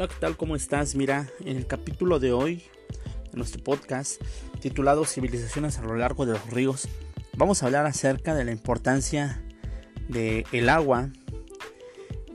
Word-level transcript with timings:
Hola, 0.00 0.08
¿qué 0.08 0.14
tal? 0.18 0.38
¿Cómo 0.38 0.56
estás? 0.56 0.94
Mira, 0.94 1.28
en 1.44 1.58
el 1.58 1.66
capítulo 1.66 2.18
de 2.18 2.32
hoy 2.32 2.62
de 3.30 3.36
nuestro 3.36 3.62
podcast 3.62 4.18
titulado 4.58 5.04
Civilizaciones 5.04 5.76
a 5.76 5.82
lo 5.82 5.94
largo 5.94 6.24
de 6.24 6.32
los 6.32 6.46
ríos, 6.48 6.88
vamos 7.36 7.62
a 7.62 7.66
hablar 7.66 7.84
acerca 7.84 8.34
de 8.34 8.46
la 8.46 8.50
importancia 8.50 9.44
del 10.08 10.46
el 10.52 10.70
agua 10.70 11.10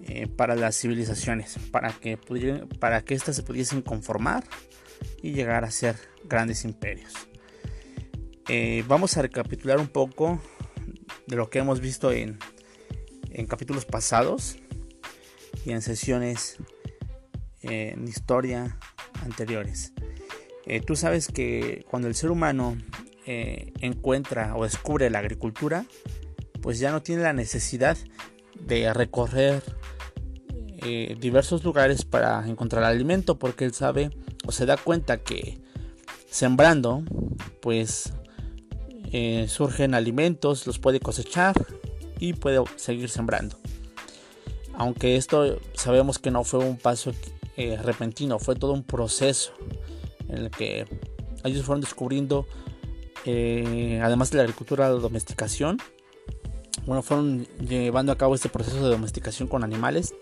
eh, 0.03 0.27
para 0.27 0.55
las 0.55 0.79
civilizaciones, 0.79 1.57
para 1.71 1.91
que, 1.91 2.19
para 2.79 3.03
que 3.03 3.15
éstas 3.15 3.35
se 3.35 3.41
pudiesen 3.41 3.81
conformar 3.81 4.43
y 5.23 5.31
llegar 5.31 5.65
a 5.65 5.71
ser 5.71 5.95
grandes 6.25 6.65
imperios. 6.65 7.13
Eh, 8.47 8.83
vamos 8.87 9.17
a 9.17 9.23
recapitular 9.23 9.79
un 9.79 9.87
poco 9.87 10.39
de 11.25 11.35
lo 11.35 11.49
que 11.49 11.57
hemos 11.57 11.79
visto 11.79 12.11
en, 12.11 12.37
en 13.31 13.47
capítulos 13.47 13.85
pasados 13.85 14.57
y 15.65 15.71
en 15.71 15.81
sesiones 15.81 16.59
en 17.69 18.07
historia 18.07 18.77
anteriores. 19.23 19.93
Eh, 20.65 20.81
tú 20.81 20.95
sabes 20.95 21.27
que 21.27 21.85
cuando 21.89 22.07
el 22.07 22.15
ser 22.15 22.31
humano 22.31 22.77
eh, 23.25 23.73
encuentra 23.81 24.55
o 24.55 24.63
descubre 24.63 25.09
la 25.09 25.19
agricultura, 25.19 25.85
pues 26.61 26.79
ya 26.79 26.91
no 26.91 27.01
tiene 27.01 27.23
la 27.23 27.33
necesidad 27.33 27.97
de 28.59 28.91
recorrer 28.93 29.61
eh, 30.79 31.15
diversos 31.19 31.63
lugares 31.63 32.03
para 32.03 32.47
encontrar 32.47 32.83
alimento, 32.83 33.37
porque 33.37 33.65
él 33.65 33.73
sabe 33.73 34.09
o 34.47 34.51
se 34.51 34.65
da 34.65 34.77
cuenta 34.77 35.17
que 35.17 35.61
sembrando, 36.29 37.03
pues 37.61 38.13
surgen 39.47 39.93
alimentos, 39.93 40.67
los 40.67 40.77
puede 40.77 40.99
cosechar 40.99 41.55
y 42.19 42.33
puede 42.33 42.61
seguir 42.75 43.09
sembrando. 43.09 43.57
Aunque 44.73 45.15
esto 45.15 45.57
sabemos 45.73 46.19
que 46.19 46.31
no 46.31 46.43
fue 46.43 46.59
un 46.59 46.77
paso 46.77 47.13
eh, 47.57 47.77
repentino, 47.81 48.37
fue 48.37 48.55
todo 48.55 48.73
un 48.73 48.83
proceso 48.83 49.53
en 50.27 50.37
el 50.39 50.49
que 50.49 50.85
ellos 51.45 51.65
fueron 51.65 51.79
descubriendo, 51.79 52.45
eh, 53.23 54.01
además 54.03 54.29
de 54.29 54.37
la 54.37 54.43
agricultura, 54.43 54.89
la 54.89 54.95
domesticación. 54.95 55.77
Bueno, 56.85 57.01
fueron 57.01 57.45
llevando 57.59 58.11
a 58.11 58.17
cabo 58.17 58.35
este 58.35 58.49
proceso 58.49 58.83
de 58.83 58.91
domesticación 58.91 59.47
con 59.47 59.63
animales 59.63 60.13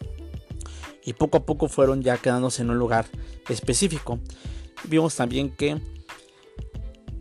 y 1.03 1.13
poco 1.13 1.37
a 1.37 1.45
poco 1.45 1.67
fueron 1.67 2.03
ya 2.03 2.17
quedándose 2.17 2.61
en 2.61 2.69
un 2.69 2.77
lugar 2.77 3.07
específico. 3.49 4.19
Vimos 4.83 5.15
también 5.15 5.49
que 5.49 5.81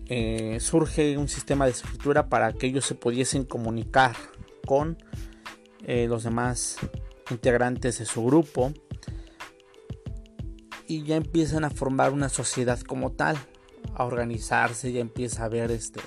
eh, 0.08 0.58
surge 0.60 1.16
un 1.16 1.28
sistema 1.28 1.64
de 1.64 1.70
escritura 1.70 2.28
para 2.28 2.52
que 2.52 2.66
ellos 2.66 2.84
se 2.84 2.94
pudiesen 2.94 3.44
comunicar 3.44 4.14
con 4.66 4.98
los 5.84 6.22
demás 6.22 6.76
integrantes 7.30 7.98
de 7.98 8.04
su 8.04 8.24
grupo 8.24 8.72
y 10.92 11.04
ya 11.04 11.16
empiezan 11.16 11.64
a 11.64 11.70
formar 11.70 12.12
una 12.12 12.28
sociedad 12.28 12.78
como 12.80 13.12
tal, 13.12 13.38
a 13.94 14.04
organizarse, 14.04 14.92
ya 14.92 15.00
empieza 15.00 15.44
a 15.44 15.48
ver 15.48 15.70
este 15.70 16.00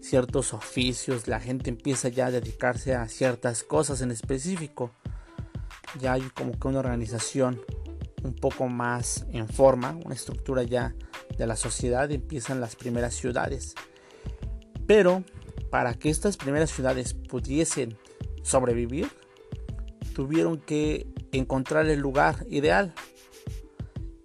ciertos 0.00 0.54
oficios, 0.54 1.28
la 1.28 1.40
gente 1.40 1.68
empieza 1.68 2.08
ya 2.08 2.26
a 2.26 2.30
dedicarse 2.30 2.94
a 2.94 3.06
ciertas 3.08 3.64
cosas 3.64 4.00
en 4.00 4.10
específico. 4.10 4.92
Ya 6.00 6.14
hay 6.14 6.22
como 6.34 6.58
que 6.58 6.68
una 6.68 6.78
organización 6.78 7.60
un 8.22 8.34
poco 8.34 8.66
más 8.68 9.26
en 9.30 9.46
forma, 9.46 9.98
una 10.04 10.14
estructura 10.14 10.62
ya 10.62 10.94
de 11.36 11.46
la 11.46 11.56
sociedad, 11.56 12.10
empiezan 12.10 12.60
las 12.60 12.76
primeras 12.76 13.14
ciudades. 13.14 13.74
Pero 14.86 15.22
para 15.70 15.94
que 15.94 16.08
estas 16.08 16.38
primeras 16.38 16.70
ciudades 16.70 17.12
pudiesen 17.12 17.98
sobrevivir, 18.42 19.08
tuvieron 20.14 20.58
que 20.58 21.06
encontrar 21.32 21.86
el 21.86 22.00
lugar 22.00 22.46
ideal. 22.48 22.94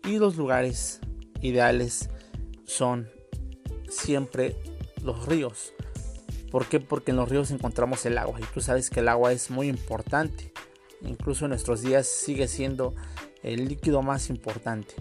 Y 0.10 0.18
los 0.18 0.38
lugares 0.38 1.02
ideales 1.40 2.10
son 2.66 3.08
siempre 3.88 4.56
los 5.04 5.28
ríos. 5.28 5.72
¿Por 6.50 6.66
qué? 6.66 6.80
Porque 6.80 7.12
en 7.12 7.18
los 7.18 7.30
ríos 7.30 7.52
encontramos 7.52 8.04
el 8.08 8.18
agua 8.18 8.40
y 8.40 8.44
tú 8.52 8.60
sabes 8.60 8.90
que 8.90 9.02
el 9.02 9.08
agua 9.08 9.34
es 9.34 9.52
muy 9.52 9.68
importante. 9.68 10.52
Incluso 11.04 11.46
en 11.46 11.50
nuestros 11.50 11.84
días 11.84 12.08
sigue 12.08 12.48
siendo 12.48 12.96
el 13.44 13.68
líquido 13.68 14.02
más 14.02 14.32
importante. 14.32 14.96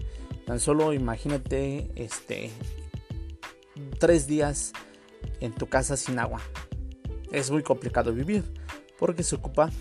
Tan 0.45 0.59
solo 0.59 0.93
imagínate 0.93 1.89
este 1.95 2.51
tres 3.99 4.27
días 4.27 4.73
en 5.39 5.53
tu 5.53 5.65
casa 5.65 5.97
sin 5.97 6.19
agua. 6.19 6.39
Es 7.31 7.49
muy 7.49 7.63
complicado 7.63 8.13
vivir 8.13 8.43
porque 8.99 9.23
se 9.23 9.37
ocupa 9.37 9.71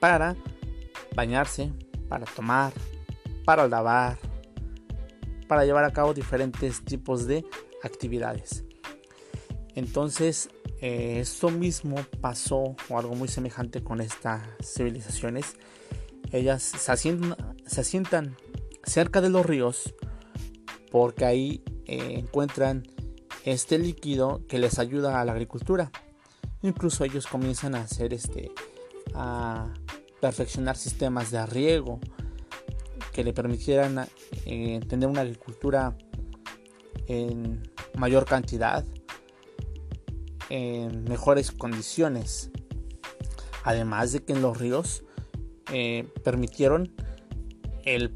para 0.00 0.34
bañarse, 1.14 1.70
para 2.08 2.24
tomar, 2.24 2.72
para 3.44 3.68
lavar, 3.68 4.31
para 5.52 5.66
llevar 5.66 5.84
a 5.84 5.92
cabo 5.92 6.14
diferentes 6.14 6.82
tipos 6.82 7.26
de 7.26 7.44
actividades. 7.82 8.64
Entonces, 9.74 10.48
eh, 10.80 11.18
esto 11.20 11.50
mismo 11.50 11.96
pasó 12.22 12.74
o 12.88 12.98
algo 12.98 13.14
muy 13.16 13.28
semejante 13.28 13.84
con 13.84 14.00
estas 14.00 14.48
civilizaciones. 14.62 15.56
Ellas 16.30 16.62
se 16.62 16.90
asientan, 16.90 18.34
cerca 18.84 19.20
de 19.20 19.28
los 19.28 19.44
ríos 19.44 19.94
porque 20.90 21.26
ahí 21.26 21.62
eh, 21.84 22.14
encuentran 22.20 22.84
este 23.44 23.78
líquido 23.78 24.46
que 24.48 24.58
les 24.58 24.78
ayuda 24.78 25.20
a 25.20 25.24
la 25.26 25.32
agricultura. 25.32 25.92
Incluso 26.62 27.04
ellos 27.04 27.26
comienzan 27.26 27.74
a 27.74 27.82
hacer 27.82 28.14
este 28.14 28.52
a 29.14 29.70
perfeccionar 30.18 30.78
sistemas 30.78 31.30
de 31.30 31.44
riego 31.44 32.00
que 33.12 33.24
le 33.24 33.32
permitieran 33.32 34.06
eh, 34.46 34.80
tener 34.88 35.08
una 35.08 35.20
agricultura 35.20 35.96
en 37.06 37.62
mayor 37.96 38.24
cantidad, 38.24 38.84
en 40.48 41.04
mejores 41.04 41.52
condiciones. 41.52 42.50
Además 43.64 44.12
de 44.12 44.24
que 44.24 44.32
en 44.32 44.42
los 44.42 44.58
ríos 44.58 45.04
eh, 45.72 46.08
permitieron 46.24 46.92
el 47.84 48.14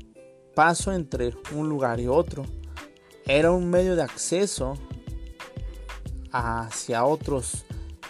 paso 0.54 0.92
entre 0.92 1.34
un 1.52 1.68
lugar 1.68 2.00
y 2.00 2.08
otro. 2.08 2.44
Era 3.26 3.52
un 3.52 3.70
medio 3.70 3.96
de 3.96 4.02
acceso 4.02 4.74
hacia 6.32 7.04
otros 7.04 7.64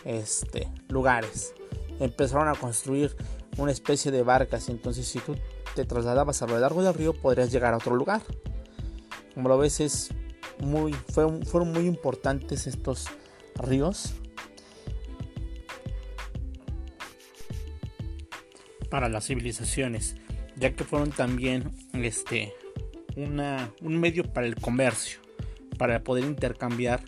este, 0.05 0.69
lugares 0.89 1.55
empezaron 2.01 2.49
a 2.49 2.55
construir 2.55 3.17
una 3.57 3.73
especie 3.73 4.11
de 4.11 4.23
barcas 4.23 4.69
entonces 4.69 5.07
si 5.07 5.19
tú 5.19 5.35
te 5.77 5.85
trasladabas 5.85 6.41
a 6.41 6.47
lo 6.47 6.59
largo 6.59 6.83
del 6.83 6.95
río 6.95 7.13
podrías 7.13 7.53
llegar 7.53 7.75
a 7.75 7.77
otro 7.77 7.95
lugar. 7.95 8.23
Como 9.35 9.51
lo 9.51 9.59
ves 9.59 9.81
es 9.81 10.09
muy, 10.59 10.95
fueron 10.95 11.73
muy 11.73 11.87
importantes 11.87 12.67
estos 12.67 13.07
ríos 13.57 14.15
para 18.91 19.11
las 19.11 19.27
civilizaciones, 19.27 20.17
ya 20.57 20.75
que 20.75 20.85
fueron 20.85 21.11
también 21.11 21.71
este, 21.93 22.55
una, 23.15 23.71
un 23.83 24.01
medio 24.01 24.25
para 24.33 24.47
el 24.47 24.57
comercio, 24.57 25.21
para 25.77 26.03
poder 26.03 26.25
intercambiar 26.25 27.05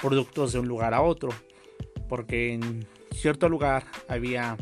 productos 0.00 0.52
de 0.52 0.60
un 0.60 0.68
lugar 0.68 0.94
a 0.94 1.02
otro, 1.02 1.30
porque 2.08 2.52
en 2.52 2.86
cierto 3.10 3.48
lugar 3.48 3.84
había 4.06 4.56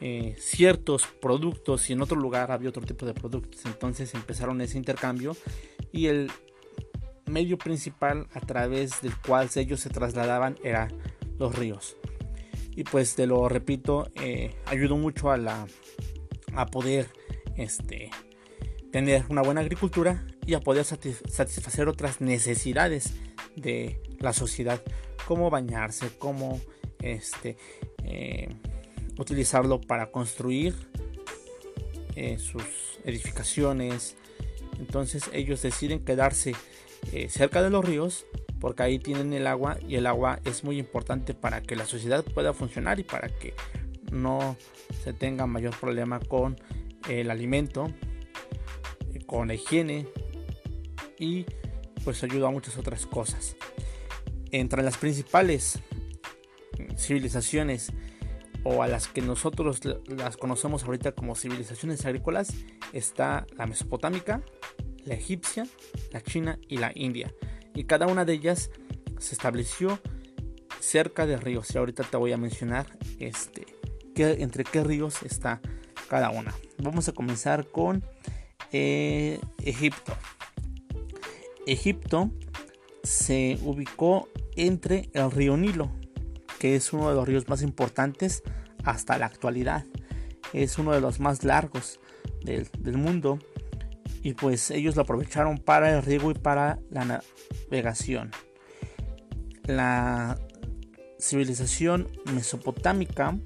eh, 0.00 0.36
ciertos 0.38 1.06
productos 1.06 1.90
y 1.90 1.92
en 1.92 2.02
otro 2.02 2.18
lugar 2.18 2.52
había 2.52 2.68
otro 2.68 2.84
tipo 2.84 3.06
de 3.06 3.14
productos. 3.14 3.64
Entonces 3.64 4.14
empezaron 4.14 4.60
ese 4.60 4.78
intercambio 4.78 5.36
y 5.92 6.06
el 6.06 6.30
medio 7.26 7.58
principal 7.58 8.26
a 8.32 8.40
través 8.40 9.02
del 9.02 9.16
cual 9.16 9.48
ellos 9.56 9.80
se 9.80 9.90
trasladaban 9.90 10.56
era 10.62 10.88
los 11.38 11.54
ríos. 11.54 11.96
Y 12.74 12.84
pues 12.84 13.14
te 13.16 13.26
lo 13.26 13.48
repito, 13.48 14.10
eh, 14.14 14.54
ayudó 14.66 14.96
mucho 14.96 15.30
a, 15.30 15.36
la, 15.36 15.66
a 16.54 16.66
poder 16.66 17.08
este, 17.56 18.10
tener 18.92 19.24
una 19.28 19.42
buena 19.42 19.60
agricultura 19.60 20.24
y 20.46 20.54
a 20.54 20.60
poder 20.60 20.84
satisfacer 20.84 21.88
otras 21.88 22.20
necesidades 22.20 23.14
de 23.56 24.00
la 24.20 24.32
sociedad, 24.32 24.80
como 25.26 25.50
bañarse, 25.50 26.16
como 26.18 26.60
este, 27.00 27.56
eh, 28.04 28.48
utilizarlo 29.18 29.80
para 29.80 30.10
construir 30.10 30.74
eh, 32.14 32.38
sus 32.38 32.64
edificaciones. 33.04 34.16
Entonces 34.78 35.24
ellos 35.32 35.62
deciden 35.62 36.04
quedarse 36.04 36.54
eh, 37.12 37.28
cerca 37.28 37.62
de 37.62 37.70
los 37.70 37.84
ríos 37.84 38.26
porque 38.60 38.82
ahí 38.82 38.98
tienen 38.98 39.32
el 39.32 39.46
agua 39.46 39.78
y 39.86 39.96
el 39.96 40.06
agua 40.06 40.40
es 40.44 40.64
muy 40.64 40.78
importante 40.78 41.34
para 41.34 41.62
que 41.62 41.76
la 41.76 41.86
sociedad 41.86 42.24
pueda 42.24 42.52
funcionar 42.52 42.98
y 42.98 43.04
para 43.04 43.28
que 43.28 43.54
no 44.10 44.56
se 45.04 45.12
tenga 45.12 45.46
mayor 45.46 45.78
problema 45.78 46.18
con 46.18 46.56
el 47.08 47.30
alimento, 47.30 47.92
con 49.26 49.48
la 49.48 49.54
higiene 49.54 50.06
y 51.18 51.46
pues 52.04 52.22
ayuda 52.22 52.48
a 52.48 52.50
muchas 52.50 52.78
otras 52.78 53.06
cosas. 53.06 53.56
Entre 54.50 54.82
las 54.82 54.96
principales 54.96 55.78
civilizaciones 56.96 57.92
a 58.82 58.88
las 58.88 59.08
que 59.08 59.22
nosotros 59.22 59.80
las 60.06 60.36
conocemos 60.36 60.84
ahorita 60.84 61.12
como 61.12 61.34
civilizaciones 61.34 62.04
agrícolas 62.04 62.54
está 62.92 63.46
la 63.56 63.66
mesopotámica, 63.66 64.42
la 65.04 65.14
egipcia, 65.14 65.66
la 66.12 66.22
china 66.22 66.58
y 66.68 66.78
la 66.78 66.92
india. 66.94 67.32
Y 67.74 67.84
cada 67.84 68.06
una 68.06 68.24
de 68.24 68.34
ellas 68.34 68.70
se 69.18 69.34
estableció 69.34 70.00
cerca 70.80 71.26
de 71.26 71.36
ríos. 71.36 71.74
Y 71.74 71.78
ahorita 71.78 72.04
te 72.04 72.16
voy 72.16 72.32
a 72.32 72.36
mencionar 72.36 72.86
este, 73.18 73.66
entre 74.16 74.64
qué 74.64 74.84
ríos 74.84 75.22
está 75.22 75.60
cada 76.08 76.30
una. 76.30 76.54
Vamos 76.78 77.08
a 77.08 77.12
comenzar 77.12 77.66
con 77.66 78.04
eh, 78.72 79.40
Egipto. 79.62 80.12
Egipto 81.66 82.30
se 83.02 83.58
ubicó 83.62 84.28
entre 84.56 85.10
el 85.12 85.30
río 85.30 85.56
Nilo, 85.56 85.90
que 86.58 86.76
es 86.76 86.92
uno 86.92 87.08
de 87.08 87.14
los 87.14 87.26
ríos 87.26 87.48
más 87.48 87.62
importantes 87.62 88.42
hasta 88.84 89.18
la 89.18 89.26
actualidad. 89.26 89.84
Es 90.52 90.78
uno 90.78 90.92
de 90.92 91.00
los 91.00 91.20
más 91.20 91.44
largos 91.44 92.00
del, 92.42 92.68
mundo 92.96 93.38
y 94.22 94.34
pues 94.34 94.70
ellos 94.70 94.96
lo 94.96 95.02
aprovecharon 95.02 95.58
para 95.58 95.94
el 95.94 96.02
riego 96.02 96.30
y 96.30 96.34
para 96.34 96.78
la 96.90 97.04
navegación. 97.04 98.30
La 99.64 100.38
civilización 101.20 102.08
mesopotámica 102.32 103.38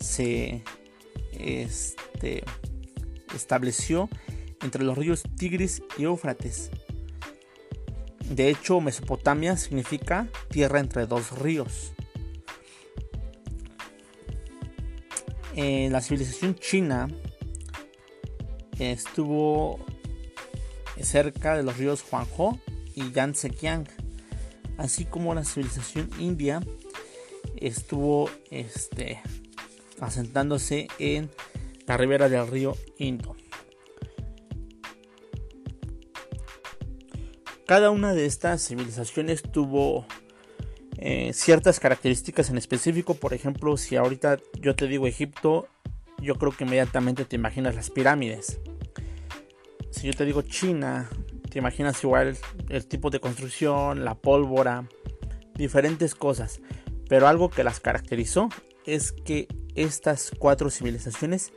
se 0.00 0.62
este, 1.32 2.44
estableció 3.34 4.08
entre 4.62 4.84
los 4.84 4.96
ríos 4.96 5.24
Tigris 5.36 5.82
y 5.98 6.04
Éufrates. 6.04 6.70
De 8.30 8.48
hecho, 8.48 8.80
Mesopotamia 8.80 9.56
significa 9.56 10.28
tierra 10.48 10.80
entre 10.80 11.06
dos 11.06 11.38
ríos. 11.38 11.92
La 15.56 16.00
civilización 16.00 16.56
china 16.56 17.08
estuvo 18.78 19.78
cerca 21.00 21.56
de 21.56 21.62
los 21.62 21.76
ríos 21.76 22.04
Huangho 22.10 22.58
y 22.94 23.02
Yangtze-Kiang, 23.12 23.86
así 24.78 25.04
como 25.04 25.34
la 25.34 25.44
civilización 25.44 26.10
india 26.18 26.60
estuvo 27.56 28.30
este, 28.50 29.20
asentándose 30.00 30.88
en 30.98 31.30
la 31.86 31.96
ribera 31.96 32.28
del 32.28 32.46
río 32.46 32.76
Indo. 32.98 33.36
Cada 37.66 37.90
una 37.90 38.12
de 38.12 38.26
estas 38.26 38.66
civilizaciones 38.66 39.42
tuvo 39.42 40.06
eh, 41.06 41.34
ciertas 41.34 41.80
características 41.80 42.48
en 42.48 42.56
específico. 42.56 43.12
Por 43.12 43.34
ejemplo, 43.34 43.76
si 43.76 43.94
ahorita 43.94 44.38
yo 44.58 44.74
te 44.74 44.86
digo 44.86 45.06
Egipto, 45.06 45.68
yo 46.18 46.36
creo 46.36 46.52
que 46.52 46.64
inmediatamente 46.64 47.26
te 47.26 47.36
imaginas 47.36 47.74
las 47.74 47.90
pirámides. 47.90 48.58
Si 49.90 50.06
yo 50.06 50.14
te 50.14 50.24
digo 50.24 50.40
China, 50.40 51.10
te 51.50 51.58
imaginas 51.58 52.02
igual 52.02 52.38
el 52.70 52.86
tipo 52.86 53.10
de 53.10 53.20
construcción, 53.20 54.02
la 54.02 54.14
pólvora, 54.14 54.88
diferentes 55.54 56.14
cosas. 56.14 56.62
Pero 57.06 57.28
algo 57.28 57.50
que 57.50 57.64
las 57.64 57.80
caracterizó 57.80 58.48
es 58.86 59.12
que 59.12 59.46
estas 59.74 60.30
cuatro 60.38 60.70
civilizaciones 60.70 61.52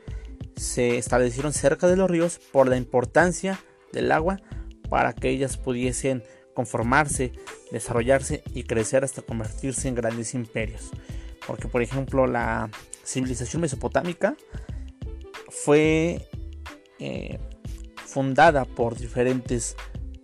se 0.56 0.98
establecieron 0.98 1.54
cerca 1.54 1.86
de 1.86 1.96
los 1.96 2.10
ríos 2.10 2.38
por 2.52 2.68
la 2.68 2.76
importancia 2.76 3.58
del 3.94 4.12
agua 4.12 4.42
para 4.90 5.14
que 5.14 5.30
ellas 5.30 5.56
pudiesen 5.56 6.22
conformarse, 6.58 7.30
desarrollarse 7.70 8.42
y 8.52 8.64
crecer 8.64 9.04
hasta 9.04 9.22
convertirse 9.22 9.86
en 9.86 9.94
grandes 9.94 10.34
imperios. 10.34 10.90
Porque 11.46 11.68
por 11.68 11.82
ejemplo 11.82 12.26
la 12.26 12.68
civilización 13.04 13.62
mesopotámica 13.62 14.36
fue 15.50 16.28
eh, 16.98 17.38
fundada 18.04 18.64
por 18.64 18.98
diferentes 18.98 19.76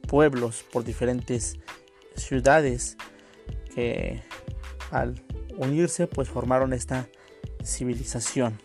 pueblos, 0.08 0.64
por 0.72 0.82
diferentes 0.82 1.56
ciudades 2.16 2.96
que 3.72 4.20
al 4.90 5.24
unirse 5.56 6.08
pues 6.08 6.28
formaron 6.28 6.72
esta 6.72 7.06
civilización. 7.62 8.58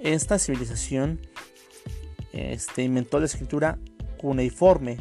Esta 0.00 0.36
civilización 0.36 1.20
este, 2.32 2.82
inventó 2.82 3.20
la 3.20 3.26
escritura 3.26 3.78
cuneiforme, 4.16 4.98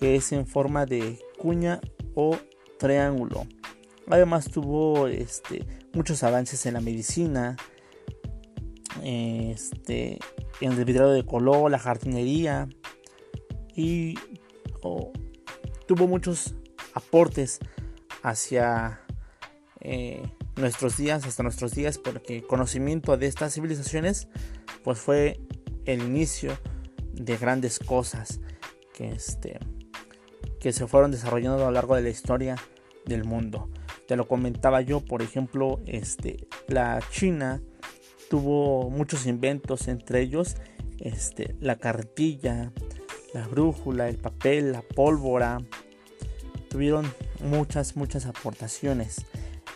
que 0.00 0.16
es 0.16 0.32
en 0.32 0.46
forma 0.46 0.86
de 0.86 1.20
cuña 1.38 1.80
o 2.14 2.36
triángulo. 2.78 3.46
Además 4.08 4.50
tuvo 4.50 5.06
este, 5.06 5.66
muchos 5.92 6.22
avances 6.24 6.64
en 6.66 6.74
la 6.74 6.80
medicina, 6.80 7.56
este, 9.04 10.18
en 10.60 10.72
el 10.72 10.84
vidrado 10.84 11.12
de 11.12 11.24
color, 11.24 11.70
la 11.70 11.78
jardinería 11.78 12.68
y 13.76 14.14
tuvo 15.86 16.08
muchos 16.08 16.54
aportes 16.94 17.60
hacia 18.22 19.00
eh, 19.80 20.22
nuestros 20.56 20.96
días, 20.96 21.26
hasta 21.26 21.42
nuestros 21.42 21.72
días, 21.72 21.98
porque 21.98 22.38
el 22.38 22.46
conocimiento 22.46 23.16
de 23.16 23.26
estas 23.26 23.54
civilizaciones 23.54 24.28
pues 24.82 24.98
fue 24.98 25.40
el 25.84 26.02
inicio 26.02 26.56
de 27.12 27.36
grandes 27.36 27.78
cosas 27.78 28.40
que, 28.94 29.10
este, 29.10 29.58
que 30.60 30.72
se 30.72 30.86
fueron 30.86 31.10
desarrollando 31.10 31.62
a 31.62 31.66
lo 31.66 31.70
largo 31.72 31.96
de 31.96 32.02
la 32.02 32.10
historia 32.10 32.56
del 33.06 33.24
mundo. 33.24 33.68
Te 34.06 34.16
lo 34.16 34.28
comentaba 34.28 34.80
yo, 34.82 35.00
por 35.00 35.22
ejemplo, 35.22 35.80
este, 35.86 36.46
la 36.68 37.00
China 37.10 37.62
tuvo 38.28 38.90
muchos 38.90 39.26
inventos, 39.26 39.88
entre 39.88 40.20
ellos 40.20 40.56
este, 41.00 41.56
la 41.60 41.76
cartilla, 41.76 42.72
la 43.32 43.46
brújula, 43.48 44.08
el 44.08 44.16
papel, 44.16 44.72
la 44.72 44.82
pólvora. 44.82 45.58
Tuvieron 46.68 47.12
muchas, 47.42 47.96
muchas 47.96 48.26
aportaciones. 48.26 49.26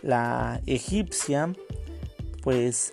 La 0.03 0.61
egipcia, 0.67 1.53
pues, 2.43 2.93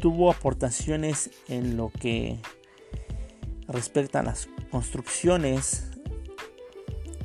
tuvo 0.00 0.30
aportaciones 0.30 1.30
en 1.48 1.76
lo 1.76 1.90
que 1.90 2.38
respecta 3.70 4.20
a 4.20 4.22
las 4.22 4.48
construcciones. 4.70 5.90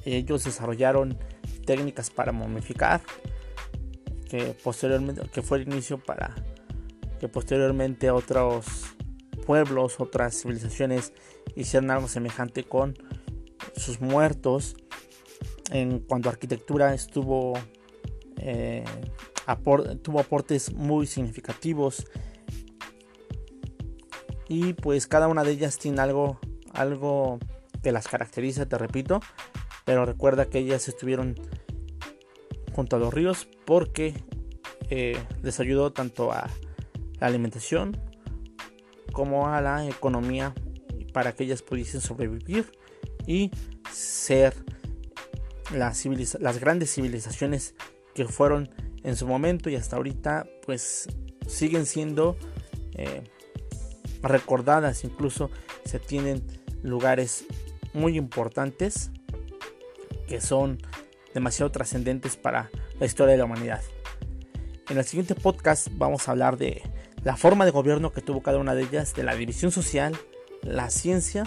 Ellos 0.05 0.43
desarrollaron 0.43 1.17
técnicas 1.65 2.09
para 2.09 2.31
momificar, 2.31 3.01
que 4.29 4.55
posteriormente, 4.63 5.21
que 5.29 5.41
fue 5.41 5.59
el 5.59 5.67
inicio 5.67 5.97
para 5.97 6.35
que 7.19 7.27
posteriormente 7.27 8.11
otros 8.11 8.65
pueblos, 9.45 9.99
otras 9.99 10.41
civilizaciones 10.41 11.13
hicieron 11.55 11.91
algo 11.91 12.07
semejante 12.07 12.63
con 12.63 12.95
sus 13.75 14.01
muertos 14.01 14.75
en 15.71 15.99
cuanto 15.99 16.29
a 16.29 16.33
arquitectura 16.33 16.93
estuvo 16.93 17.53
eh, 18.37 18.83
tuvo 20.01 20.19
aportes 20.19 20.73
muy 20.73 21.07
significativos 21.07 22.05
y 24.47 24.73
pues 24.73 25.07
cada 25.07 25.27
una 25.27 25.43
de 25.43 25.51
ellas 25.51 25.77
tiene 25.77 26.01
algo 26.01 26.39
algo 26.73 27.39
que 27.81 27.91
las 27.91 28.07
caracteriza 28.07 28.65
te 28.65 28.77
repito. 28.77 29.19
Pero 29.85 30.05
recuerda 30.05 30.45
que 30.45 30.59
ellas 30.59 30.87
estuvieron 30.87 31.35
junto 32.73 32.95
a 32.95 32.99
los 32.99 33.13
ríos 33.13 33.47
porque 33.65 34.15
eh, 34.89 35.17
les 35.43 35.59
ayudó 35.59 35.93
tanto 35.93 36.31
a 36.31 36.49
la 37.19 37.27
alimentación 37.27 37.97
como 39.13 39.47
a 39.47 39.61
la 39.61 39.87
economía 39.87 40.53
para 41.13 41.33
que 41.33 41.45
ellas 41.45 41.61
pudiesen 41.61 42.01
sobrevivir 42.01 42.71
y 43.25 43.51
ser 43.91 44.53
las, 45.73 46.05
las 46.39 46.59
grandes 46.59 46.93
civilizaciones 46.93 47.75
que 48.13 48.25
fueron 48.25 48.69
en 49.03 49.15
su 49.15 49.27
momento 49.27 49.69
y 49.69 49.75
hasta 49.75 49.95
ahorita 49.95 50.45
pues 50.65 51.07
siguen 51.47 51.85
siendo 51.85 52.35
eh, 52.95 53.23
recordadas 54.25 55.03
incluso 55.03 55.49
se 55.85 55.99
tienen 55.99 56.43
lugares 56.83 57.45
muy 57.93 58.17
importantes 58.17 59.11
que 60.27 60.41
son 60.41 60.79
demasiado 61.33 61.71
trascendentes 61.71 62.35
para 62.35 62.69
la 62.99 63.05
historia 63.05 63.33
de 63.33 63.37
la 63.37 63.45
humanidad. 63.45 63.81
En 64.89 64.97
el 64.97 65.05
siguiente 65.05 65.35
podcast 65.35 65.87
vamos 65.91 66.27
a 66.27 66.31
hablar 66.31 66.57
de 66.57 66.81
la 67.23 67.37
forma 67.37 67.65
de 67.65 67.71
gobierno 67.71 68.11
que 68.11 68.21
tuvo 68.21 68.41
cada 68.41 68.59
una 68.59 68.75
de 68.75 68.83
ellas, 68.83 69.13
de 69.15 69.23
la 69.23 69.35
división 69.35 69.71
social, 69.71 70.15
la 70.61 70.89
ciencia, 70.89 71.43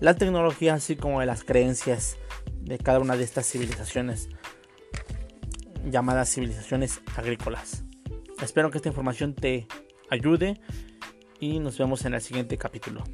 la 0.00 0.14
tecnología, 0.14 0.74
así 0.74 0.96
como 0.96 1.20
de 1.20 1.26
las 1.26 1.44
creencias 1.44 2.16
de 2.60 2.78
cada 2.78 3.00
una 3.00 3.16
de 3.16 3.24
estas 3.24 3.46
civilizaciones 3.46 4.28
llamadas 5.84 6.32
civilizaciones 6.32 7.00
agrícolas. 7.16 7.84
Espero 8.42 8.70
que 8.70 8.78
esta 8.78 8.88
información 8.88 9.34
te 9.34 9.66
ayude 10.10 10.60
y 11.40 11.58
nos 11.58 11.78
vemos 11.78 12.04
en 12.04 12.14
el 12.14 12.20
siguiente 12.20 12.56
capítulo. 12.56 13.04